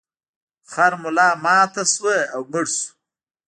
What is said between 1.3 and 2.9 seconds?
ماته شوه او مړ شو.